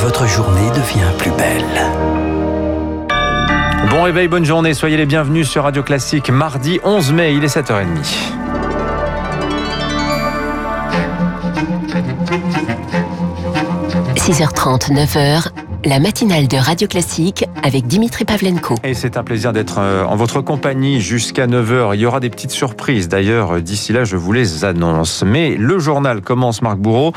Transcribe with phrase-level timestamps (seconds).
[0.00, 1.64] votre journée devient plus belle.
[3.90, 7.54] Bon réveil, bonne journée, soyez les bienvenus sur Radio Classique mardi 11 mai, il est
[7.54, 7.86] 7h30.–
[14.14, 15.48] 6h30, 9h,
[15.84, 18.74] la matinale de Radio Classique avec Dimitri Pavlenko.
[18.82, 21.94] Et c'est un plaisir d'être euh, en votre compagnie jusqu'à 9h.
[21.94, 23.08] Il y aura des petites surprises.
[23.08, 25.22] D'ailleurs, euh, d'ici là, je vous les annonce.
[25.24, 27.12] Mais le journal commence, Marc Bourreau,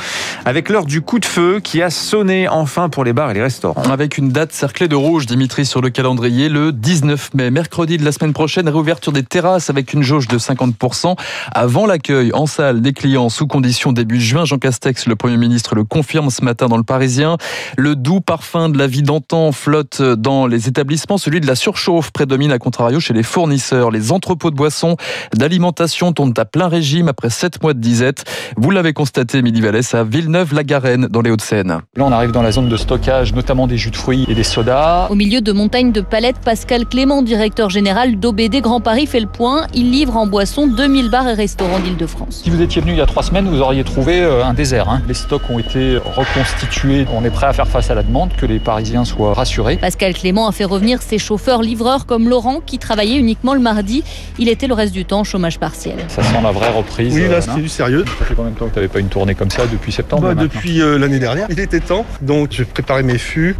[0.45, 3.41] avec l'heure du coup de feu qui a sonné enfin pour les bars et les
[3.41, 3.81] restaurants.
[3.83, 8.05] Avec une date cerclée de rouge, Dimitri, sur le calendrier, le 19 mai, mercredi de
[8.05, 11.15] la semaine prochaine, réouverture des terrasses avec une jauge de 50%
[11.51, 14.45] avant l'accueil en salle des clients sous condition début juin.
[14.45, 17.37] Jean Castex, le Premier ministre, le confirme ce matin dans le Parisien.
[17.75, 21.17] Le doux parfum fin de la vie d'antan flotte dans les établissements.
[21.17, 23.91] Celui de la surchauffe prédomine à contrario chez les fournisseurs.
[23.91, 24.97] Les entrepôts de boissons,
[25.33, 28.25] d'alimentation tournent à plein régime après sept mois de disette.
[28.57, 31.79] Vous l'avez constaté, Midi Vallès, à Villeneuve-la-Garenne, dans les Hauts-de-Seine.
[31.95, 34.43] Là, on arrive dans la zone de stockage, notamment des jus de fruits et des
[34.43, 35.07] sodas.
[35.09, 39.27] Au milieu de montagnes de palettes, Pascal Clément, directeur général d'OBD Grand Paris, fait le
[39.27, 39.65] point.
[39.73, 42.41] Il livre en boisson 2000 bars et restaurants d'Île-de-France.
[42.43, 44.89] Si vous étiez venu il y a trois semaines, vous auriez trouvé euh, un désert.
[44.89, 45.01] Hein.
[45.07, 47.05] Les stocks ont été reconstitués.
[47.13, 49.77] On est prêt à faire face à la demande que les Parisiens soient rassurés.
[49.77, 54.03] Pascal Clément a fait revenir ses chauffeurs-livreurs comme Laurent qui travaillait uniquement le mardi.
[54.39, 55.97] Il était le reste du temps au chômage partiel.
[56.07, 57.13] Ça sent la vraie reprise.
[57.13, 58.03] Oui, là euh, c'est du sérieux.
[58.19, 60.23] Ça fait combien de temps que tu n'avais pas une tournée comme ça depuis septembre
[60.23, 62.05] Bah, depuis euh, l'année dernière, il était temps.
[62.21, 63.55] Donc je préparais mes fûts.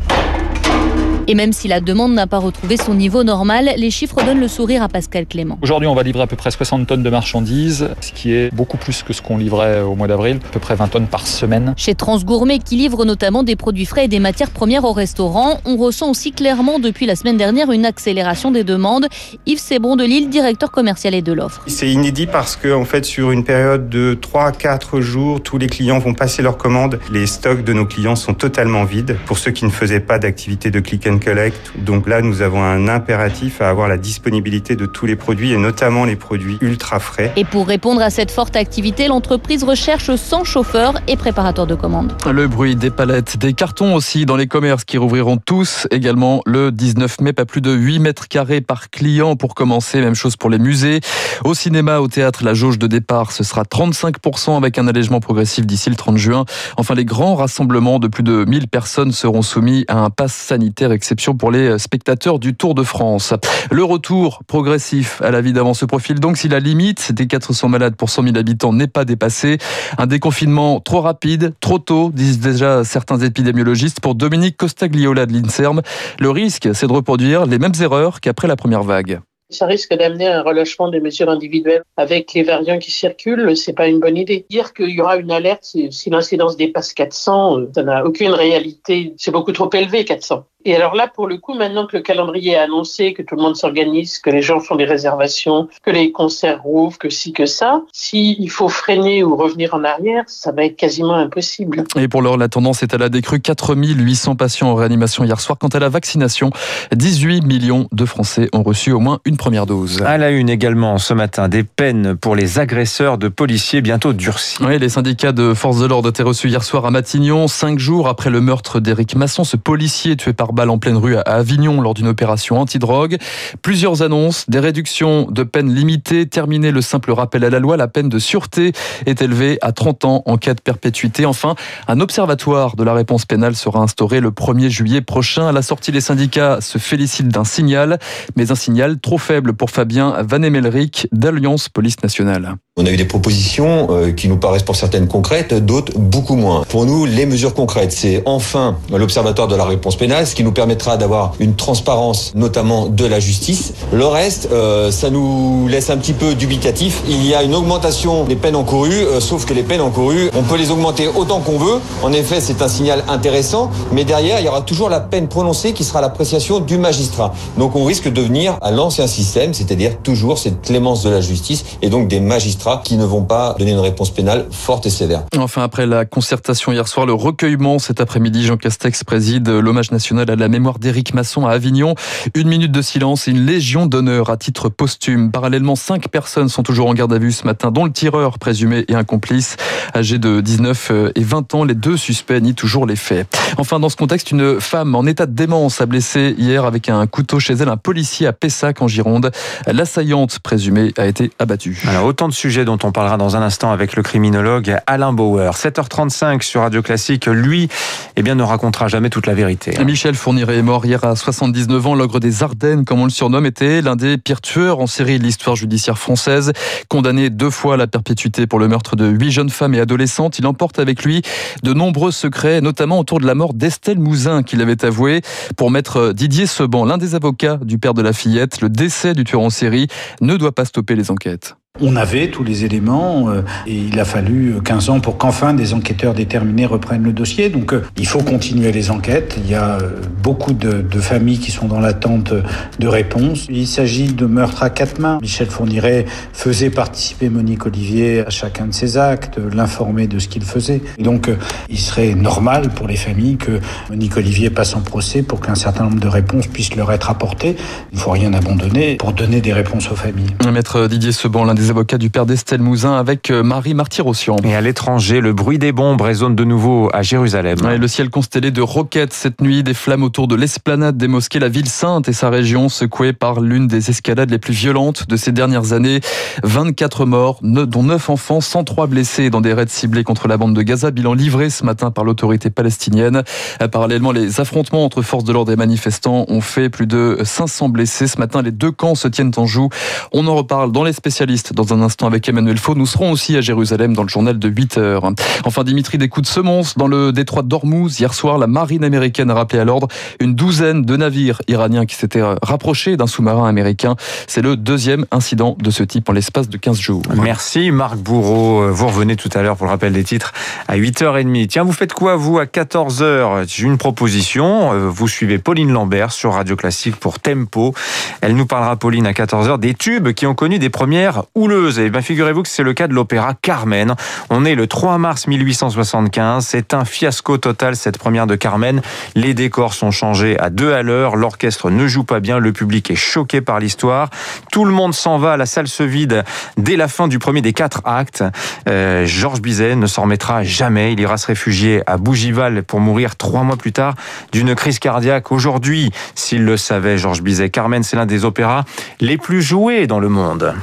[1.31, 4.49] Et même si la demande n'a pas retrouvé son niveau normal, les chiffres donnent le
[4.49, 5.57] sourire à Pascal Clément.
[5.61, 8.75] Aujourd'hui, on va livrer à peu près 60 tonnes de marchandises, ce qui est beaucoup
[8.75, 11.73] plus que ce qu'on livrait au mois d'avril, à peu près 20 tonnes par semaine.
[11.77, 15.77] Chez Transgourmet, qui livre notamment des produits frais et des matières premières au restaurant, on
[15.77, 19.07] ressent aussi clairement depuis la semaine dernière une accélération des demandes.
[19.45, 21.61] Yves Sebon de Lille, directeur commercial et de l'offre.
[21.67, 25.57] C'est inédit parce que en fait sur une période de 3 à 4 jours, tous
[25.57, 26.99] les clients vont passer leurs commandes.
[27.09, 30.71] Les stocks de nos clients sont totalement vides pour ceux qui ne faisaient pas d'activité
[30.71, 31.71] de click and collect.
[31.77, 35.57] Donc là, nous avons un impératif à avoir la disponibilité de tous les produits et
[35.57, 37.31] notamment les produits ultra frais.
[37.37, 42.13] Et pour répondre à cette forte activité, l'entreprise recherche 100 chauffeurs et préparateurs de commandes.
[42.29, 46.71] Le bruit des palettes, des cartons aussi dans les commerces qui rouvriront tous également le
[46.71, 50.01] 19 mai, pas plus de 8 mètres carrés par client pour commencer.
[50.01, 50.99] Même chose pour les musées.
[51.43, 55.65] Au cinéma, au théâtre, la jauge de départ, ce sera 35% avec un allègement progressif
[55.65, 56.45] d'ici le 30 juin.
[56.77, 60.91] Enfin, les grands rassemblements de plus de 1000 personnes seront soumis à un pass sanitaire,
[61.01, 63.33] exception pour les spectateurs du Tour de France.
[63.71, 67.69] Le retour progressif à la vie d'avant se profile donc si la limite des 400
[67.69, 69.57] malades pour 100 000 habitants n'est pas dépassée.
[69.97, 73.99] Un déconfinement trop rapide, trop tôt, disent déjà certains épidémiologistes.
[73.99, 75.81] Pour Dominique Costagliola de l'INSERM,
[76.19, 79.21] le risque, c'est de reproduire les mêmes erreurs qu'après la première vague.
[79.51, 83.57] Ça risque d'amener un relâchement des mesures individuelles avec les variants qui circulent.
[83.57, 84.45] C'est pas une bonne idée.
[84.49, 89.13] Dire qu'il y aura une alerte si l'incidence dépasse 400, euh, ça n'a aucune réalité.
[89.17, 90.45] C'est beaucoup trop élevé 400.
[90.65, 93.41] Et alors là, pour le coup, maintenant que le calendrier est annoncé, que tout le
[93.41, 97.45] monde s'organise, que les gens font des réservations, que les concerts rouvrent, que si, que
[97.45, 101.83] ça, s'il faut freiner ou revenir en arrière, ça va être quasiment impossible.
[101.95, 103.39] Et pour l'heure, la tendance est à la décrue.
[103.39, 105.57] 4800 patients en réanimation hier soir.
[105.57, 106.51] Quant à la vaccination,
[106.95, 110.01] 18 millions de Français ont reçu au moins une première dose.
[110.03, 114.57] À la une également ce matin, des peines pour les agresseurs de policiers bientôt durcies.
[114.61, 118.07] Oui, les syndicats de forces de l'ordre étaient reçus hier soir à Matignon, cinq jours
[118.07, 121.93] après le meurtre d'Éric Masson, ce policier tué par en pleine rue à Avignon lors
[121.93, 123.17] d'une opération anti-drogue.
[123.61, 127.87] Plusieurs annonces, des réductions de peines limitées, terminer le simple rappel à la loi, la
[127.87, 128.73] peine de sûreté
[129.05, 131.25] est élevée à 30 ans en cas de perpétuité.
[131.25, 131.55] Enfin,
[131.87, 135.47] un observatoire de la réponse pénale sera instauré le 1er juillet prochain.
[135.47, 137.99] À la sortie, les syndicats se félicitent d'un signal,
[138.35, 142.55] mais un signal trop faible pour Fabien Van Emelric d'Alliance Police Nationale.
[142.77, 146.63] On a eu des propositions euh, qui nous paraissent pour certaines concrètes, d'autres beaucoup moins.
[146.69, 150.51] Pour nous, les mesures concrètes, c'est enfin l'Observatoire de la réponse pénale, ce qui nous
[150.51, 153.73] permettra d'avoir une transparence, notamment de la justice.
[153.91, 157.01] Le reste, euh, ça nous laisse un petit peu dubitatif.
[157.07, 160.43] Il y a une augmentation des peines encourues, euh, sauf que les peines encourues, on
[160.43, 161.79] peut les augmenter autant qu'on veut.
[162.03, 165.73] En effet, c'est un signal intéressant, mais derrière, il y aura toujours la peine prononcée
[165.73, 167.33] qui sera l'appréciation du magistrat.
[167.57, 171.65] Donc on risque de venir à l'ancien système, c'est-à-dire toujours cette clémence de la justice
[171.81, 175.23] et donc des magistrats qui ne vont pas donner une réponse pénale forte et sévère.
[175.37, 180.29] Enfin, après la concertation hier soir, le recueillement cet après-midi, Jean Castex préside l'hommage national
[180.31, 181.95] à la mémoire d'Éric Masson à Avignon.
[182.35, 185.31] Une minute de silence et une légion d'honneur à titre posthume.
[185.31, 188.85] Parallèlement, cinq personnes sont toujours en garde à vue ce matin, dont le tireur présumé
[188.87, 189.57] et un complice.
[189.95, 193.27] Âgé de 19 et 20 ans, les deux suspects nient toujours les faits.
[193.57, 197.05] Enfin, dans ce contexte, une femme en état de démence a blessé hier avec un
[197.07, 199.31] couteau chez elle un policier à Pessac en Gironde.
[199.67, 201.81] L'assaillante présumée a été abattue.
[201.87, 205.53] Alors, autant de sujets dont on parlera dans un instant avec le criminologue Alain Bauer.
[205.53, 207.25] 7h35 sur Radio Classique.
[207.27, 207.69] Lui,
[208.15, 209.73] eh bien, ne racontera jamais toute la vérité.
[209.83, 211.95] Michel Fourniret est mort hier à 79 ans.
[211.95, 215.23] L'ogre des Ardennes, comme on le surnomme, était l'un des pires tueurs en série de
[215.23, 216.53] l'histoire judiciaire française.
[216.89, 220.37] Condamné deux fois à la perpétuité pour le meurtre de huit jeunes femmes et adolescentes,
[220.37, 221.23] il emporte avec lui
[221.63, 225.23] de nombreux secrets, notamment autour de la mort d'Estelle Mouzin, qu'il avait avoué.
[225.57, 229.23] Pour mettre Didier Seban, l'un des avocats du père de la fillette, le décès du
[229.23, 229.87] tueur en série
[230.21, 231.55] ne doit pas stopper les enquêtes.
[231.83, 235.73] On avait tous les éléments euh, et il a fallu 15 ans pour qu'enfin des
[235.73, 237.49] enquêteurs déterminés reprennent le dossier.
[237.49, 239.39] Donc euh, il faut continuer les enquêtes.
[239.43, 239.89] Il y a euh,
[240.21, 242.33] beaucoup de, familles qui sont dans l'attente
[242.79, 243.47] de réponses.
[243.49, 245.17] Il s'agit de meurtres à quatre mains.
[245.21, 250.43] Michel Fourniret faisait participer Monique Olivier à chacun de ses actes, l'informer de ce qu'il
[250.43, 250.81] faisait.
[250.99, 251.31] Et donc
[251.69, 255.85] il serait normal pour les familles que Monique Olivier passe en procès pour qu'un certain
[255.85, 257.55] nombre de réponses puissent leur être apportées.
[257.91, 260.35] Il ne faut rien abandonner pour donner des réponses aux familles.
[260.51, 264.35] Maître Didier Seban, l'un des avocats du père d'Estelle Mouzin avec euh, Marie Martyr-Ossian.
[264.43, 267.59] Et à l'étranger, le bruit des bombes résonne de nouveau à Jérusalem.
[267.63, 271.39] Ouais, le ciel constellé de roquettes cette nuit, des flammes autour de l'esplanade des mosquées,
[271.39, 275.15] la ville sainte et sa région secouée par l'une des escalades les plus violentes de
[275.15, 276.01] ces dernières années.
[276.43, 280.61] 24 morts, dont 9 enfants, 103 blessés dans des raids ciblés contre la bande de
[280.61, 283.23] Gaza, bilan livré ce matin par l'autorité palestinienne.
[283.61, 287.69] Euh, parallèlement, les affrontements entre forces de l'ordre et manifestants ont fait plus de 500
[287.69, 288.07] blessés.
[288.07, 289.69] Ce matin, les deux camps se tiennent en joue.
[290.11, 292.75] On en reparle dans les spécialistes dans un instant avec Emmanuel Faux.
[292.75, 295.11] Nous serons aussi à Jérusalem dans le journal de 8 heures.
[295.45, 297.99] Enfin, Dimitri, des coups de semonce dans le détroit d'Ormuz.
[297.99, 299.87] Hier soir, la marine américaine a rappelé à l'ordre
[300.19, 303.95] une douzaine de navires iraniens qui s'étaient rapprochés d'un sous-marin américain.
[304.27, 307.03] C'est le deuxième incident de ce type en l'espace de 15 jours.
[307.15, 308.69] Merci Marc Bourreau.
[308.71, 310.33] Vous revenez tout à l'heure pour le rappel des titres
[310.67, 311.47] à 8h30.
[311.47, 314.89] Tiens, vous faites quoi vous à 14h J'ai une proposition.
[314.89, 317.73] Vous suivez Pauline Lambert sur Radio Classique pour Tempo.
[318.21, 322.01] Elle nous parlera, Pauline, à 14h des tubes qui ont connu des premières Et bien,
[322.03, 323.95] figurez-vous que c'est le cas de l'opéra Carmen.
[324.29, 326.45] On est le 3 mars 1875.
[326.45, 328.79] C'est un fiasco total, cette première de Carmen.
[329.15, 331.15] Les décors sont changés à deux à l'heure.
[331.15, 332.37] L'orchestre ne joue pas bien.
[332.37, 334.11] Le public est choqué par l'histoire.
[334.51, 335.35] Tout le monde s'en va.
[335.35, 336.23] La salle se vide
[336.57, 338.23] dès la fin du premier des quatre actes.
[338.69, 340.93] Euh, Georges Bizet ne s'en remettra jamais.
[340.93, 343.95] Il ira se réfugier à Bougival pour mourir trois mois plus tard
[344.31, 345.31] d'une crise cardiaque.
[345.31, 348.63] Aujourd'hui, s'il le savait, Georges Bizet, Carmen, c'est l'un des opéras
[348.99, 350.53] les plus joués dans le monde.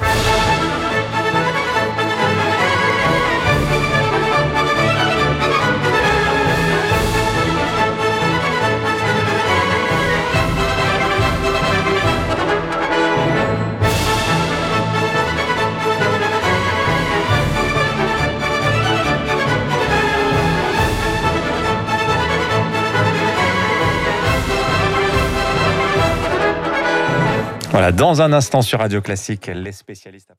[27.79, 30.33] Voilà, dans un instant sur Radio Classique, les spécialistes.